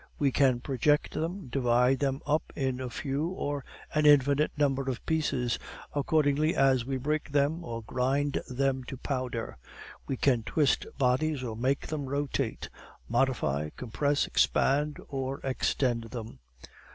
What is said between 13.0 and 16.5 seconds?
modify, compress, expand, or extend them.